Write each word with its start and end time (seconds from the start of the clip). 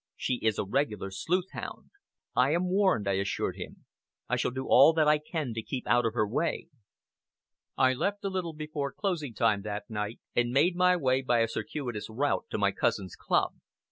She 0.15 0.39
is 0.41 0.57
a 0.57 0.63
regular 0.65 1.11
sleuth 1.11 1.51
hound." 1.51 1.91
"I 2.35 2.55
am 2.55 2.67
warned," 2.71 3.07
I 3.07 3.19
assured 3.19 3.55
him. 3.55 3.85
"I 4.27 4.35
shall 4.35 4.49
do 4.49 4.65
all 4.67 4.93
that 4.93 5.07
I 5.07 5.19
can 5.19 5.53
to 5.53 5.61
keep 5.61 5.85
out 5.85 6.07
of 6.07 6.15
her 6.15 6.27
way." 6.27 6.69
I 7.77 7.93
left 7.93 8.25
a 8.25 8.29
little 8.29 8.53
before 8.53 8.91
closing 8.91 9.35
time 9.35 9.61
that 9.61 9.87
night, 9.91 10.19
and 10.35 10.49
made 10.49 10.75
my 10.75 10.95
way, 10.97 11.21
by 11.21 11.41
a 11.41 11.47
circuitous 11.47 12.09
route, 12.09 12.45
to 12.49 12.57
my 12.57 12.71
cousin's 12.71 13.15
club. 13.15 13.53